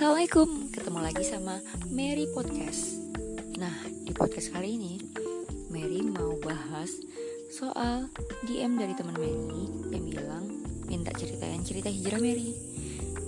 [0.00, 1.60] Assalamualaikum, ketemu lagi sama
[1.92, 3.04] Mary Podcast.
[3.60, 4.96] Nah, di podcast kali ini
[5.68, 7.04] Mary mau bahas
[7.52, 8.08] soal
[8.48, 10.44] DM dari teman Mary yang bilang
[10.88, 12.56] minta ceritain cerita hijrah Mary.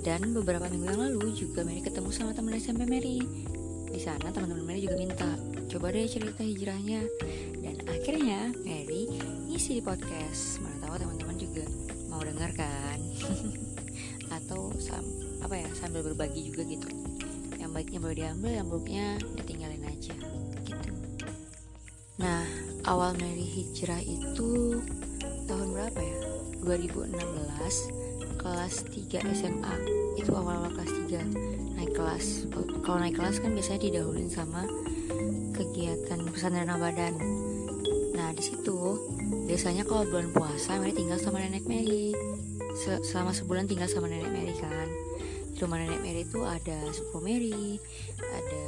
[0.01, 3.21] Dan beberapa minggu yang lalu juga Mary ketemu sama teman SMP Mary.
[3.93, 5.29] Di sana teman-teman Mary juga minta
[5.69, 7.05] coba deh cerita hijrahnya.
[7.61, 9.13] Dan akhirnya Mary
[9.45, 10.65] ngisi di podcast.
[10.65, 11.69] Mana tahu teman-teman juga
[12.09, 12.97] mau dengar kan?
[14.41, 15.05] atau sam
[15.45, 16.89] apa ya sambil berbagi juga gitu.
[17.61, 20.15] Yang baiknya boleh diambil yang buruknya ditinggalin aja
[20.65, 20.93] gitu.
[22.23, 22.47] Nah
[22.87, 24.81] awal Mary hijrah itu
[25.45, 26.19] tahun berapa ya?
[26.63, 27.19] 2016
[28.39, 29.75] kelas 3 SMA
[30.15, 32.47] itu awal-awal kelas 3 naik kelas
[32.87, 34.63] kalau naik kelas kan biasanya didahuluin sama
[35.55, 37.19] kegiatan pesantren Ramadan
[38.33, 38.97] nah di situ
[39.45, 42.17] biasanya kalau bulan puasa Mary tinggal sama nenek Mary.
[43.05, 44.89] Selama sebulan tinggal sama nenek Mary kan.
[45.53, 47.77] Di rumah nenek Mary itu ada sepupu Mary
[48.25, 48.65] ada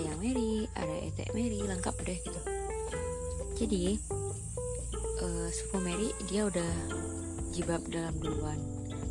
[0.00, 2.40] ayah Mary ada etek Mary lengkap deh gitu.
[3.60, 4.00] Jadi
[5.20, 6.72] uh, sepupu Mary dia udah
[7.52, 8.56] jilbab dalam duluan.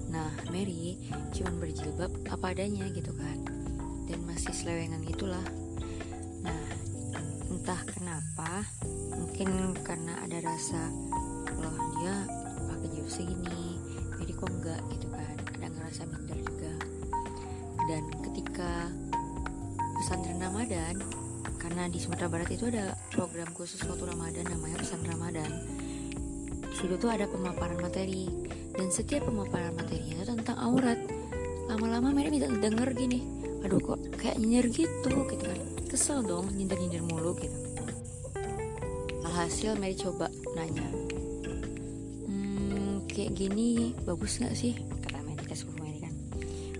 [0.10, 0.98] Nah Mary
[1.38, 3.45] cuman berjilbab apa adanya gitu kan.
[4.10, 5.45] Dan masih selewengan gitulah.
[6.42, 6.62] Nah
[7.54, 7.86] entah
[9.16, 10.92] mungkin karena ada rasa
[11.58, 12.16] loh dia
[12.68, 13.64] pakai jilbab segini
[14.23, 14.82] jadi kok enggak?
[14.88, 15.36] Gitu kan.
[15.60, 16.73] Ada ngerasa minder juga.
[17.92, 18.72] Dan ketika
[20.00, 20.95] pesantren Ramadan
[21.60, 25.52] karena di Sumatera Barat itu ada program khusus waktu Ramadan namanya pesantren Ramadan
[26.73, 28.32] situ tuh ada pemaparan materi.
[28.73, 30.98] Dan setiap pemaparan materinya itu tentang aurat.
[31.70, 35.60] Lama-lama Mary bisa denger gini aduh kok kayak nyindir gitu gitu kan.
[35.88, 37.62] Kesel dong nyindir-nyindir mulu gitu
[39.44, 40.88] alhasil Mary coba nanya.
[43.11, 44.80] Kayak gini bagus nggak sih?
[45.03, 46.16] Kata Amerika sepupu Mary kan.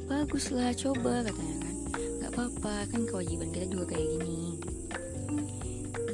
[0.08, 1.76] Bagus lah coba katanya kan.
[2.24, 4.64] Nggak apa-apa kan kewajiban kita juga kayak gini.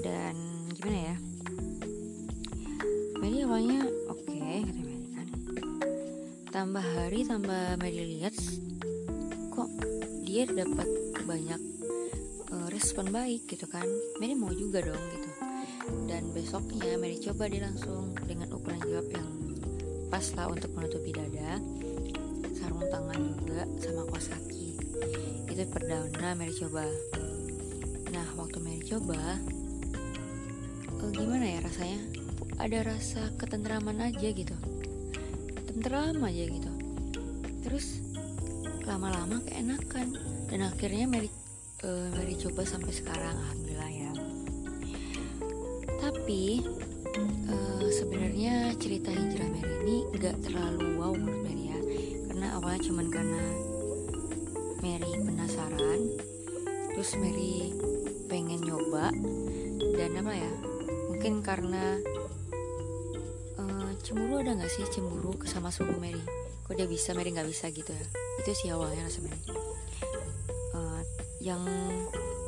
[0.01, 0.35] Dan
[0.73, 1.15] gimana ya?
[3.21, 5.27] Mary awalnya oke okay, kata Mary kan.
[6.49, 8.33] Tambah hari tambah Mary lihat
[9.53, 9.69] kok
[10.25, 10.89] dia dapat
[11.29, 11.61] banyak
[12.49, 13.85] uh, respon baik gitu kan.
[14.17, 15.28] Mary mau juga dong gitu
[16.19, 19.29] dan besoknya Mary coba dia langsung dengan ukuran jawab yang
[20.11, 21.63] pas lah untuk menutupi dada
[22.59, 24.75] sarung tangan juga sama kaos kaki.
[25.47, 26.83] Itu perdana Mary coba.
[28.11, 29.15] Nah waktu Mary coba
[30.99, 32.03] oh, gimana ya rasanya?
[32.59, 34.59] Ada rasa ketentraman aja gitu.
[35.71, 36.71] Tentram aja gitu.
[37.63, 38.03] Terus
[38.83, 40.19] lama-lama keenakan.
[40.51, 41.31] Dan akhirnya Mary
[41.87, 43.39] uh, Mary coba sampai sekarang
[46.29, 46.61] tapi
[47.49, 51.79] uh, sebenarnya cerita hijrah Mary ini gak terlalu wow menurut Mary ya.
[52.29, 53.43] Karena awalnya cuman karena
[54.77, 56.01] Mary penasaran
[56.93, 57.73] terus Mary
[58.29, 59.09] pengen nyoba
[59.97, 60.53] dan apa ya
[61.09, 61.97] mungkin karena
[63.57, 64.85] uh, cemburu ada nggak sih?
[64.85, 66.21] Cemburu sama sepupu Mary?
[66.69, 68.05] Kok dia bisa Mary nggak bisa gitu ya?
[68.45, 69.41] Itu sih awalnya rasa Mary.
[70.77, 71.01] Uh,
[71.41, 71.65] yang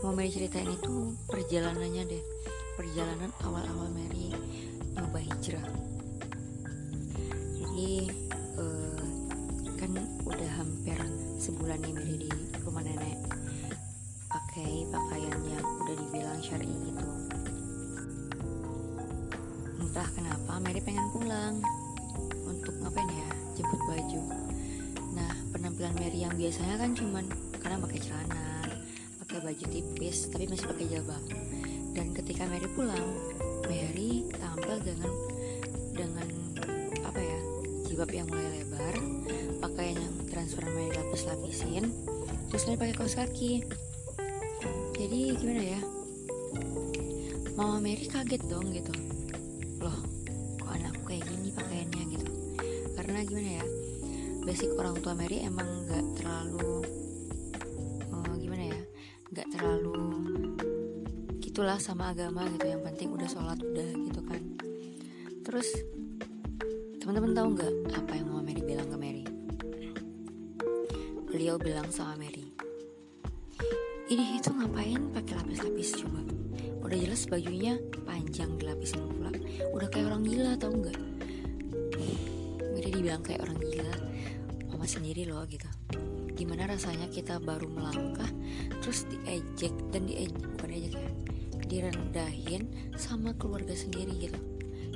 [0.05, 2.40] mau Mary ceritain itu perjalanannya deh
[2.75, 4.31] perjalanan awal-awal Mary
[4.95, 5.67] nyoba hijrah.
[7.59, 8.11] Jadi
[8.59, 9.05] uh,
[9.75, 9.91] kan
[10.23, 10.97] udah hampir
[11.41, 12.31] sebulan nih Mary di
[12.63, 13.19] rumah nenek.
[14.31, 17.07] Pakai pakaian yang udah dibilang syari gitu.
[19.81, 21.59] Entah kenapa Mary pengen pulang.
[22.47, 23.29] Untuk ngapain ya?
[23.59, 24.21] Jemput baju.
[25.17, 27.25] Nah penampilan Mary yang biasanya kan cuman
[27.59, 28.45] karena pakai celana
[29.21, 31.23] pakai baju tipis tapi masih pakai jilbab
[31.91, 33.07] dan ketika Mary pulang
[33.67, 35.11] Mary tampil dengan
[35.91, 36.27] dengan
[37.03, 37.39] apa ya
[37.87, 38.95] jilbab yang mulai lebar
[39.59, 41.91] pakaian yang transparan Mary lapis lapisin
[42.51, 43.63] terus Mary pakai kaos kaki.
[45.01, 45.81] Jadi gimana ya?
[47.57, 48.93] Mama Mary kaget dong gitu.
[49.81, 49.97] Loh
[50.61, 52.31] kok anakku kayak gini pakaiannya gitu?
[52.95, 53.65] Karena gimana ya
[54.41, 57.00] basic orang tua Mary emang nggak terlalu
[61.71, 64.43] gitulah sama agama gitu yang penting udah sholat udah gitu kan.
[65.39, 65.71] Terus
[66.99, 69.23] teman-teman tahu nggak apa yang mama Mary bilang ke Mary?
[71.31, 72.43] Beliau bilang sama Mary
[74.11, 76.19] ini itu ngapain pakai lapis-lapis coba?
[76.83, 79.31] Udah jelas bajunya panjang dilapisin pula.
[79.71, 80.99] Udah kayak orang gila tau nggak?
[82.67, 83.95] Mary dibilang kayak orang gila.
[84.67, 85.71] Mama sendiri loh gitu.
[86.35, 88.27] Gimana rasanya kita baru melangkah
[88.83, 91.30] terus diejek dan diejek bukan diejek ya
[91.71, 92.67] direndahin
[92.99, 94.39] sama keluarga sendiri gitu.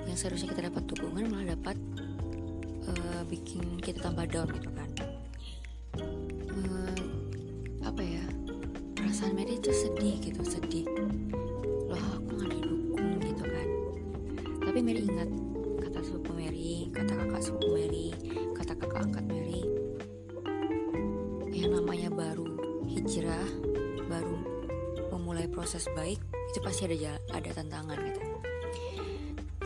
[0.04, 1.80] Yang seharusnya kita dapat dukungan malah dapat
[2.92, 4.90] uh, bikin kita tambah down gitu kan.
[6.52, 6.96] Uh,
[9.16, 10.84] perasaan Mary itu sedih gitu sedih.
[11.88, 13.68] Loh aku nggak didukung gitu kan.
[14.68, 15.32] Tapi Mary ingat
[15.88, 18.12] kata sepupu Mary kata kakak sepupu Mary
[18.52, 19.64] kata kakak angkat Mary.
[21.48, 22.60] Yang namanya baru
[22.92, 23.48] hijrah
[24.12, 24.36] baru
[25.16, 26.20] memulai proses baik
[26.56, 28.24] itu pasti ada ada tantangan gitu.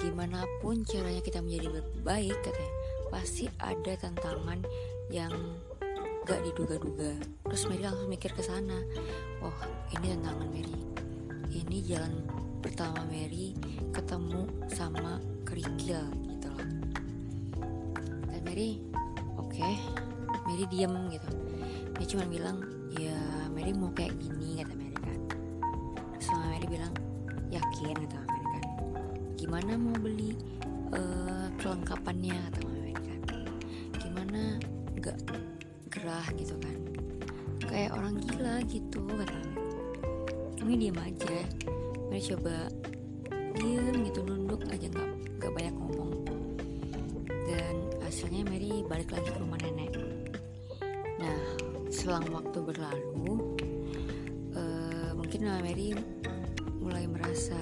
[0.02, 2.74] Gimana pun caranya kita menjadi baik katanya
[3.14, 4.66] pasti ada tantangan
[5.14, 5.30] yang
[6.26, 7.14] gak diduga-duga.
[7.46, 8.74] Terus Mary langsung mikir ke sana
[9.46, 9.54] oh
[10.02, 10.78] ini tantangan Mary.
[11.54, 12.26] Ini jalan
[12.58, 13.54] pertama Mary
[13.94, 16.70] ketemu sama kerikil gitu loh.
[18.34, 18.82] Dan Mary
[19.38, 19.54] oke.
[19.54, 19.78] Okay.
[20.50, 21.30] Mary diem gitu.
[22.02, 22.66] Dia cuma bilang
[22.98, 23.14] ya
[23.54, 24.89] Mary mau kayak gini kata Mary
[26.70, 26.94] bilang
[27.50, 28.66] yakin kata Mary kan.
[29.34, 30.38] Gimana mau beli
[30.94, 33.20] uh, kelengkapannya kata Mary kan.
[33.98, 34.42] Gimana
[35.02, 35.18] nggak
[35.90, 36.78] gerah gitu kan?
[37.66, 39.40] Kayak orang gila gitu kata
[40.62, 41.36] ini diam aja.
[42.14, 42.56] Mary coba
[43.58, 45.10] diam gitu nunduk aja nggak
[45.42, 46.14] nggak banyak ngomong.
[47.50, 47.76] Dan
[48.06, 49.98] hasilnya Mary balik lagi ke rumah nenek.
[51.18, 51.42] Nah
[51.90, 53.58] selang waktu berlalu
[54.54, 55.98] uh, mungkin Mary
[56.90, 57.62] mulai merasa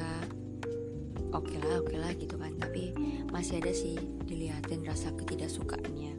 [1.36, 2.56] oke okay lah oke okay lah gitu kan.
[2.56, 2.96] Tapi
[3.36, 6.16] masih ada sih dilihatin rasa ketidaksukaannya.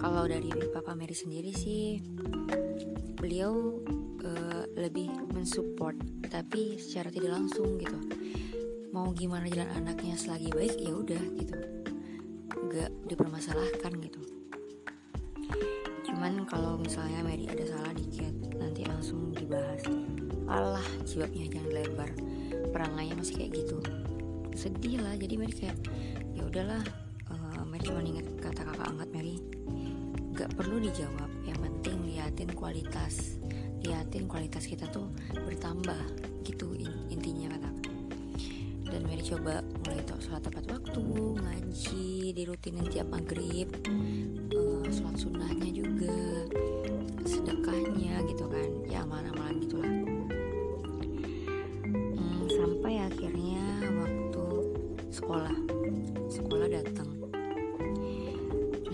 [0.00, 2.00] Kalau dari Papa Mary sendiri sih
[3.20, 3.84] beliau
[4.24, 5.96] uh, lebih mensupport
[6.32, 8.00] tapi secara tidak langsung gitu.
[8.96, 11.56] Mau gimana jalan anaknya selagi baik ya udah gitu.
[12.48, 14.20] Nggak dipermasalahkan gitu.
[16.08, 19.84] Cuman kalau misalnya Mary ada salah dikit nanti langsung dibahas
[20.46, 22.10] Allah jawabnya jangan lebar.
[22.70, 23.78] Perangainya masih kayak gitu.
[24.56, 25.76] Sedih lah jadi Mary kayak
[26.32, 26.82] ya udahlah
[27.28, 29.36] uh, Mary cuma ingat kata kakak angkat Mary.
[30.36, 33.40] Gak perlu dijawab yang penting liatin kualitas.
[33.84, 36.00] Liatin kualitas kita tuh bertambah
[36.46, 36.72] gitu
[37.10, 37.70] intinya kata.
[38.86, 41.02] Dan Mary coba mulai tau sholat tepat waktu
[41.42, 43.66] ngaji dirutinin tiap maghrib
[44.54, 46.14] uh, sholat sunnahnya juga
[47.26, 50.15] sedekahnya gitu kan ya amalan-amalan gitulah
[55.26, 55.58] sekolah.
[56.30, 57.10] Sekolah datang.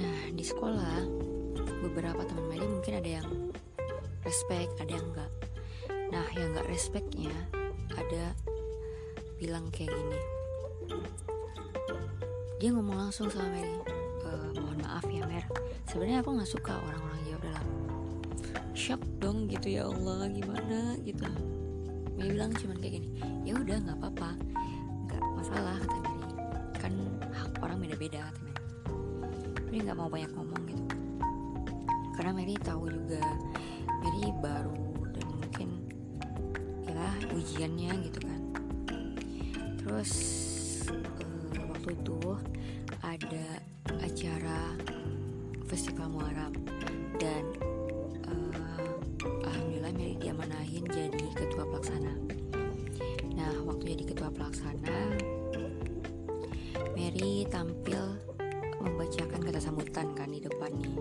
[0.00, 1.04] Nah di sekolah
[1.84, 3.28] beberapa teman Mary mungkin ada yang
[4.24, 5.28] respect ada yang enggak.
[6.08, 7.36] Nah yang enggak respectnya
[7.92, 8.32] ada
[9.36, 10.20] bilang kayak gini.
[12.56, 13.76] Dia ngomong langsung sama Mary
[14.24, 15.44] e, mohon maaf ya Mer.
[15.84, 17.66] Sebenarnya aku nggak suka orang-orang jauh dalam
[18.72, 20.96] shock dong gitu ya Allah gimana?
[21.04, 21.28] Gitu.
[22.16, 24.30] Mary bilang cuman kayak gini ya udah nggak apa-apa.
[25.12, 26.01] Nggak masalah kata
[28.02, 30.84] orang beda-beda kata Mary Mary nggak mau banyak ngomong gitu.
[32.18, 33.22] Karena Mary tahu juga
[34.02, 35.68] Mary baru dan mungkin
[36.82, 38.42] ya ujiannya gitu kan.
[39.78, 40.12] Terus
[40.90, 42.18] uh, waktu itu
[43.06, 43.46] ada
[44.02, 44.60] acara
[45.70, 46.52] festival Muharram
[47.22, 47.44] dan
[48.26, 48.98] uh,
[49.46, 52.14] alhamdulillah Mary diamanahin jadi ketua pelaksana.
[53.38, 55.11] Nah waktu jadi ketua pelaksana
[57.12, 58.16] Mary tampil
[58.80, 60.96] membacakan kata sambutan kan di depan nih.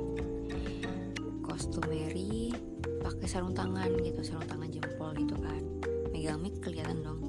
[1.88, 2.51] Mary
[3.00, 5.63] pakai sarung tangan gitu sarung tangan jempol gitu kan.
[6.12, 7.24] Megang mic kelihatan dong.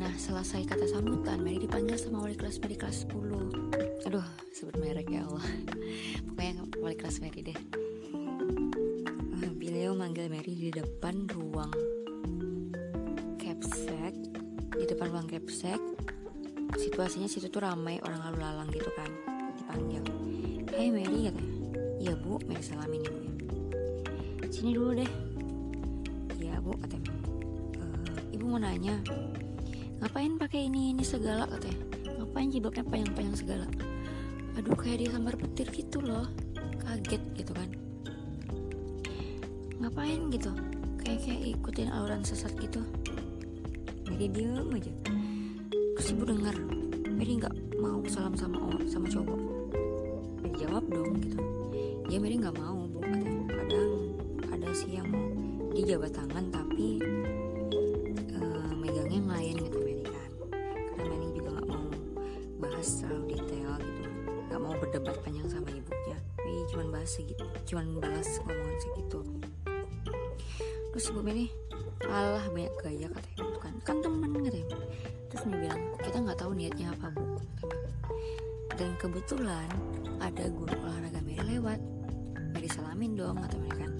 [0.00, 5.12] Nah selesai kata sambutan Mary dipanggil sama wali kelas Mary kelas 10 aduh sebut merek
[5.12, 5.44] ya Allah.
[6.24, 7.60] Pokoknya wali kelas Mary deh.
[9.44, 11.76] Uh, beliau manggil Mary di depan ruang
[13.36, 14.16] capsek.
[14.72, 16.00] Di depan ruang capsek
[16.76, 19.10] situasinya situ tuh ramai orang lalu lalang gitu kan
[19.56, 20.04] dipanggil.
[20.70, 21.54] Hai Mary katanya.
[22.00, 23.30] Iya bu, Mary salamin ibu
[24.60, 25.10] sini dulu deh.
[26.36, 27.12] Ya bu katanya.
[27.80, 27.84] E,
[28.36, 29.00] ibu mau nanya
[30.04, 31.48] ngapain pakai ini ini segala?
[31.48, 31.80] katanya.
[32.20, 33.66] Ngapain jilbabnya panjang-panjang segala?
[34.60, 36.28] Aduh kayak dia sambar petir gitu loh.
[36.84, 37.68] Kaget gitu kan.
[39.80, 40.52] Ngapain gitu?
[41.00, 42.84] Kayak kayak ikutin aluran sesat gitu.
[44.12, 44.92] Mary diem aja
[46.00, 46.56] terus ibu dengar
[47.12, 48.56] Mary nggak mau salam sama
[48.88, 49.36] sama cowok.
[50.40, 51.36] Mary jawab dong gitu.
[52.08, 53.04] Ya Mary nggak mau bu.
[53.04, 53.92] Katanya kadang
[54.48, 55.28] ada sih yang mau
[55.76, 57.04] dijabat tangan tapi
[58.32, 60.30] uh, megangnya lain gitu Mary kan.
[60.72, 61.86] Karena Mary juga nggak mau
[62.64, 64.08] bahas terlalu detail gitu.
[64.48, 66.16] Nggak mau berdebat panjang sama ibunya.
[66.40, 69.20] Mary cuma bahas segitu cuma bahas ngomongan segitu.
[70.96, 71.52] Terus ibu Mary
[72.08, 74.80] alah banyak gaya katanya kan kan temen katanya
[75.40, 77.06] terus Mary bilang kita nggak tahu niatnya apa.
[77.16, 77.24] Bu
[78.76, 79.68] dan kebetulan
[80.20, 81.80] ada guru olahraga Mary lewat.
[82.52, 83.92] Mary salamin dong kata Mary kan.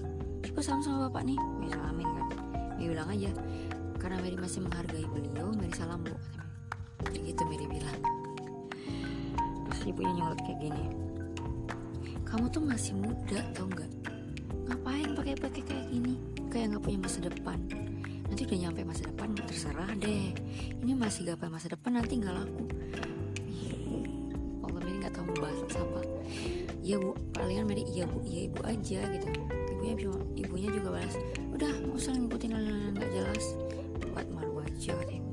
[0.45, 1.41] Coba salam sama bapak nih.
[1.57, 2.27] Mary salamin kan.
[2.77, 3.31] Mary bilang aja
[3.97, 6.13] karena Mary masih menghargai beliau Mary salam bu.
[7.09, 7.99] Kayak gitu Mary bilang.
[9.65, 10.85] Terus ibunya nyolot kayak gini.
[12.21, 13.89] Kamu tuh masih muda tau nggak?
[14.69, 16.21] Ngapain pakai pakai kayak gini?
[16.53, 17.57] Kayak nggak punya masa depan
[18.31, 20.31] nanti udah nyampe masa depan terserah deh.
[20.79, 22.63] Ini masih gapai masa depan nanti nggak laku.
[24.63, 25.99] Allah Mary nggak tahu bahas apa
[26.79, 27.11] iya bu.
[27.35, 28.23] Palingan Mary iya bu.
[28.23, 29.27] Iya ibu aja gitu.
[29.75, 31.15] Ibunya cuma ibunya juga balas
[31.51, 32.51] udah nggak usah ngikutin
[32.95, 33.45] nggak jelas.
[34.15, 35.31] Buat malu aja katanya.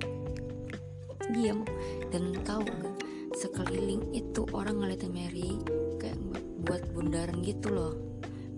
[1.30, 1.62] Diam.
[2.10, 2.94] Dan tahu nggak
[3.38, 5.54] sekeliling itu orang ngeliatin Mary
[6.02, 6.18] kayak
[6.66, 7.94] buat bundaran gitu loh.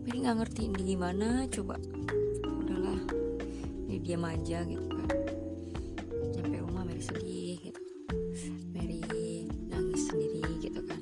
[0.09, 1.77] Mary nggak ngerti ini gimana coba
[4.01, 5.09] diam aja gitu kan.
[6.35, 7.81] Nyampe rumah Mary sedih gitu.
[8.73, 9.05] Mary
[9.69, 11.01] nangis sendiri gitu kan.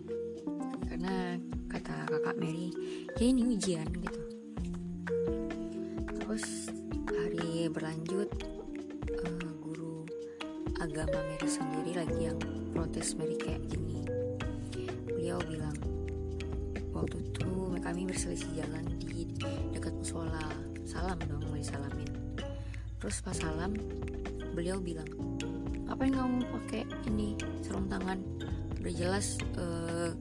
[0.91, 1.39] Karena
[1.71, 2.75] kata kakak Mary
[3.17, 4.23] ya ini ujian gitu.
[6.19, 6.75] Terus
[7.07, 8.29] hari berlanjut
[9.25, 10.05] uh, guru
[10.83, 12.39] agama Mary sendiri lagi yang
[12.75, 14.05] protes Mary kayak gini.
[15.07, 15.79] Beliau bilang
[16.91, 19.25] waktu itu kami berselisih jalan di
[19.71, 20.43] dekat musola.
[20.89, 22.18] Salam dong mau disalamin
[22.99, 23.79] terus pas salam
[24.59, 25.07] beliau bilang
[25.87, 27.39] ngapain kamu pakai ini?
[27.65, 28.19] Sarung tangan.
[28.79, 30.13] Udah jelas uh,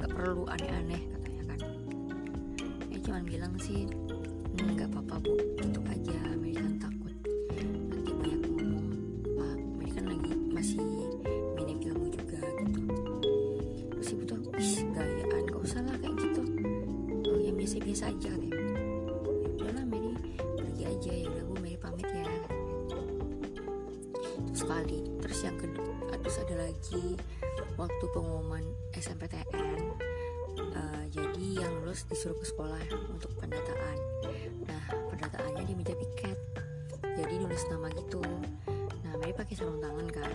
[0.00, 1.60] gak perlu aneh-aneh katanya kan.
[2.90, 3.86] Ya cuman bilang sih
[4.56, 5.32] nggak apa-apa bu.
[5.60, 6.18] Itu aja
[6.56, 7.14] kan takut.
[7.92, 8.86] Nanti banyak ngomong
[9.36, 10.82] pak kan lagi masih
[11.54, 12.80] minim ilmu juga gitu.
[13.94, 14.38] Terus ibu tuh
[14.96, 16.42] gayaan gak usah lah kayak gitu.
[17.30, 18.65] Oh, yang biasa-biasa aja katanya
[25.46, 27.14] yang kedua terus ada lagi
[27.78, 28.66] waktu pengumuman
[28.98, 29.46] SMPTN
[30.74, 32.80] uh, jadi yang lulus disuruh ke sekolah
[33.12, 33.96] untuk pendataan.
[34.66, 36.38] Nah pendataannya di meja piket.
[37.16, 38.20] Jadi nulis nama gitu.
[39.04, 40.32] Nah Mary pakai sarung tangan kan.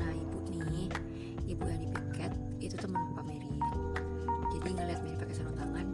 [0.00, 0.88] Nah ibu nih
[1.48, 3.52] ibu yang di piket itu teman Pak Mary.
[4.56, 5.86] Jadi ngeliat Mary pakai sarung tangan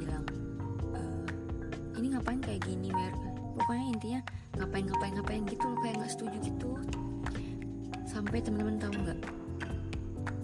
[0.00, 0.24] bilang
[0.96, 1.00] e,
[2.00, 3.12] ini ngapain kayak gini Mer?
[3.60, 4.20] Pokoknya intinya
[4.56, 6.70] ngapain ngapain ngapain gitu loh kayak nggak setuju gitu
[8.20, 9.20] sampai teman-teman tahu nggak?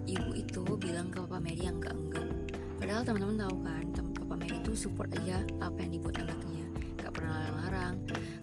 [0.08, 2.24] Ibu itu bilang ke Papa Mary yang enggak enggak.
[2.80, 3.84] Padahal teman-teman tahu kan
[4.16, 6.64] Papa Mary itu support aja apa yang dibuat anaknya.
[6.96, 7.94] Gak pernah larang-larang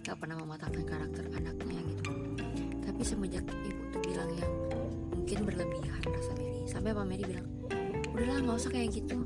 [0.05, 2.13] gak pernah mematahkan karakter anaknya gitu.
[2.85, 4.53] Tapi semenjak ibu tuh bilang yang
[5.09, 7.47] mungkin berlebihan rasa Mary sampai Papa Mary bilang
[8.13, 9.17] udahlah nggak usah kayak gitu.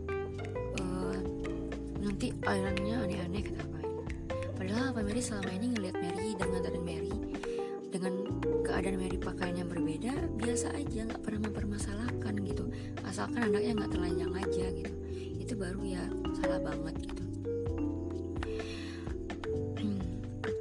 [0.80, 1.20] Uh,
[2.00, 3.92] nanti alirannya aneh-aneh kata Papa Mary.
[4.56, 7.27] Padahal Papa Mary selama ini ngelihat Mary dan nganterin Mary
[8.78, 12.70] keadaan Mary pakaian yang berbeda biasa aja nggak pernah mempermasalahkan gitu.
[13.10, 14.94] Asalkan anaknya nggak telanjang aja gitu.
[15.42, 16.06] Itu baru ya
[16.38, 17.24] salah banget gitu.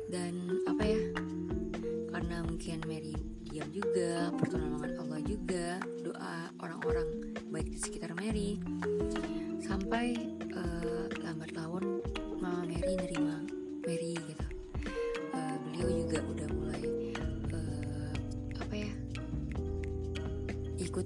[0.08, 0.32] Dan
[0.64, 1.02] apa ya?
[2.08, 3.12] Karena mungkin Mary
[3.52, 8.56] diam juga pertolongan Allah juga doa orang-orang baik di sekitar Mary.
[9.60, 10.16] Sampai
[10.56, 12.00] uh, lambat laun
[12.40, 13.44] Mama Mary nerima
[13.84, 14.55] Mary gitu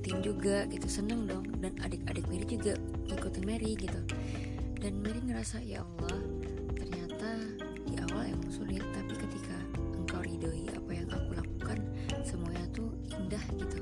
[0.00, 1.44] ikutin juga gitu seneng dong.
[1.60, 2.72] Dan adik-adik Mary juga
[3.04, 4.00] ikutin Mary gitu.
[4.80, 6.16] Dan Mary ngerasa ya Allah
[6.72, 7.36] ternyata
[7.84, 9.56] di awal emang sulit tapi ketika
[9.92, 11.78] engkau ridhoi apa yang aku lakukan
[12.24, 13.78] semuanya tuh indah gitu.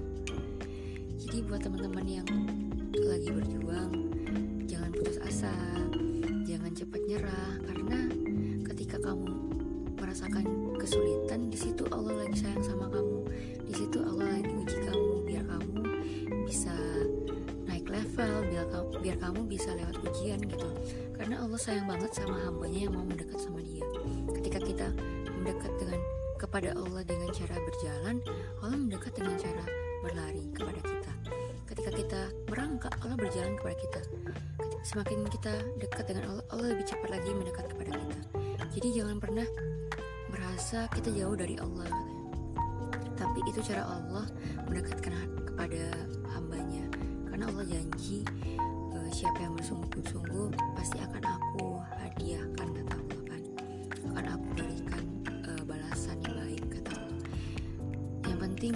[1.23, 2.29] Jadi buat teman-teman yang
[2.99, 4.11] lagi berjuang
[4.67, 5.55] jangan putus asa
[6.43, 7.99] jangan cepat nyerah karena
[8.67, 9.31] ketika kamu
[9.95, 13.23] merasakan kesulitan di situ Allah lagi sayang sama kamu.
[13.71, 15.18] Di situ Allah lagi uji kamu
[16.49, 16.73] bisa
[17.69, 20.69] naik level biar kamu biar kamu bisa lewat ujian gitu.
[21.13, 23.85] Karena Allah sayang banget sama hambanya yang mau mendekat sama dia.
[24.33, 24.89] Ketika kita
[25.37, 26.01] mendekat dengan
[26.41, 28.17] kepada Allah dengan cara berjalan
[28.65, 29.65] Allah mendekat dengan cara
[30.01, 31.13] berlari kepada kita.
[31.69, 34.01] Ketika kita merangkak Allah berjalan kepada kita.
[34.89, 35.53] Semakin kita
[35.85, 38.21] dekat dengan Allah Allah lebih cepat lagi mendekat kepada kita.
[38.73, 39.49] Jadi jangan pernah
[40.33, 41.93] merasa kita jauh dari Allah.
[43.19, 44.25] Tapi itu cara Allah
[44.71, 45.13] mendekatkan
[45.59, 45.91] kepada
[46.39, 46.87] hambanya.
[47.27, 48.23] Karena Allah janji
[48.95, 53.43] uh, siapa yang bersungguh-sungguh pasti akan aku hadiahkan kata Allah kan.
[54.15, 55.05] Akan aku berikan
[55.51, 57.23] uh, balasan yang baik kata Allah.
[58.31, 58.75] Yang penting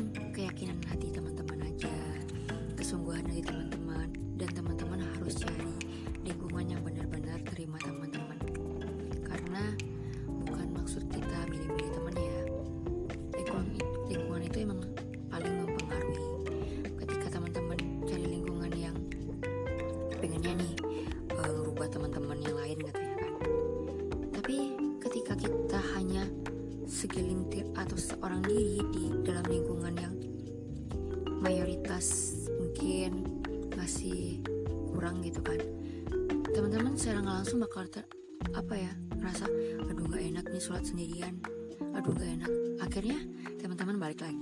[37.43, 38.07] langsung bakal ter,
[38.55, 39.51] apa ya merasa
[39.91, 41.43] aduh gak enak nih sholat sendirian.
[41.91, 42.53] Aduh gak enak.
[42.79, 43.19] Akhirnya
[43.59, 44.39] teman-teman balik lagi.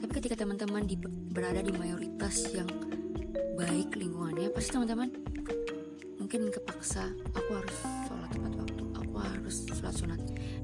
[0.00, 0.96] Tapi ketika teman-teman di,
[1.28, 2.64] berada di mayoritas yang
[3.60, 5.12] baik lingkungannya pasti teman-teman
[6.16, 10.20] mungkin kepaksa aku harus sholat tepat waktu aku harus sholat sunat.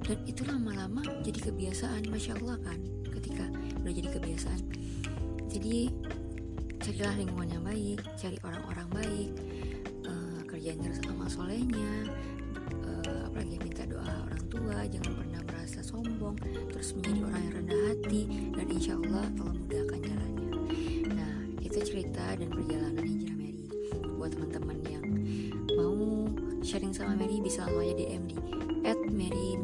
[0.09, 2.81] Dan itu lama-lama jadi kebiasaan masya Allah kan?
[3.13, 3.45] Ketika
[3.85, 4.63] udah jadi kebiasaan.
[5.53, 5.93] Jadi
[6.81, 9.31] carilah lingkungan yang baik cari orang-orang baik
[10.69, 11.93] kerjain terus amal solehnya.
[12.85, 16.37] Uh, apalagi minta doa orang tua jangan pernah merasa sombong.
[16.77, 18.21] Terus menjadi orang yang rendah hati
[18.53, 20.49] dan insya Allah Allah mudahkan jalannya.
[21.09, 21.35] Nah
[21.65, 23.65] itu cerita dan perjalanan hijrah Mary.
[24.21, 25.07] Buat teman-teman yang
[25.73, 26.29] mau
[26.61, 28.37] sharing sama Mary bisa langsung aja DM di
[28.85, 29.57] at Mary